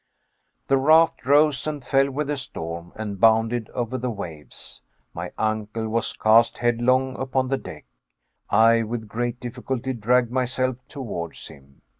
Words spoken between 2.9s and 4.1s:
and bounded over the